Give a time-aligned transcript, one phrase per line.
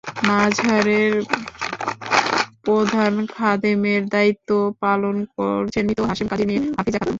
[0.23, 1.13] মাজারের
[2.65, 4.49] প্রধান খাদেমের দায়িত্ব
[4.81, 7.09] পালন করছেন মৃত হাসেম কাজীর মেয়ে হাফিজা খাতুন।